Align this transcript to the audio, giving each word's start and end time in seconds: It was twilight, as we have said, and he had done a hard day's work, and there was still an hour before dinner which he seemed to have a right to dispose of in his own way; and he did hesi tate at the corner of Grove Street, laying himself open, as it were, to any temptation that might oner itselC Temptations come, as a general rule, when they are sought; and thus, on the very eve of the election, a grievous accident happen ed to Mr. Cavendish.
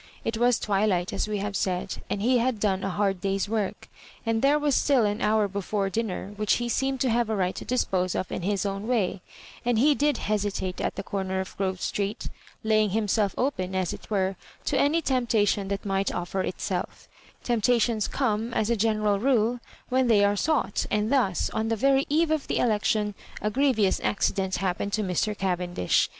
It 0.23 0.35
was 0.39 0.57
twilight, 0.57 1.13
as 1.13 1.27
we 1.27 1.37
have 1.37 1.55
said, 1.55 1.97
and 2.09 2.23
he 2.23 2.39
had 2.39 2.59
done 2.59 2.83
a 2.83 2.89
hard 2.89 3.21
day's 3.21 3.47
work, 3.47 3.87
and 4.25 4.41
there 4.41 4.57
was 4.57 4.73
still 4.73 5.05
an 5.05 5.21
hour 5.21 5.47
before 5.47 5.91
dinner 5.91 6.33
which 6.37 6.53
he 6.53 6.69
seemed 6.69 6.99
to 7.01 7.09
have 7.11 7.29
a 7.29 7.35
right 7.35 7.53
to 7.53 7.65
dispose 7.65 8.15
of 8.15 8.31
in 8.31 8.41
his 8.41 8.65
own 8.65 8.87
way; 8.87 9.21
and 9.63 9.77
he 9.77 9.93
did 9.93 10.15
hesi 10.17 10.51
tate 10.55 10.81
at 10.81 10.95
the 10.95 11.03
corner 11.03 11.39
of 11.39 11.55
Grove 11.55 11.79
Street, 11.83 12.29
laying 12.63 12.89
himself 12.89 13.35
open, 13.37 13.75
as 13.75 13.93
it 13.93 14.09
were, 14.09 14.35
to 14.65 14.75
any 14.75 15.03
temptation 15.03 15.67
that 15.67 15.85
might 15.85 16.09
oner 16.11 16.43
itselC 16.45 17.05
Temptations 17.43 18.07
come, 18.07 18.55
as 18.55 18.71
a 18.71 18.75
general 18.75 19.19
rule, 19.19 19.59
when 19.89 20.07
they 20.07 20.25
are 20.25 20.35
sought; 20.35 20.87
and 20.89 21.13
thus, 21.13 21.51
on 21.51 21.67
the 21.67 21.75
very 21.75 22.07
eve 22.09 22.31
of 22.31 22.47
the 22.47 22.57
election, 22.57 23.13
a 23.39 23.51
grievous 23.51 23.99
accident 24.03 24.55
happen 24.55 24.87
ed 24.87 24.93
to 24.93 25.03
Mr. 25.03 25.37
Cavendish. 25.37 26.09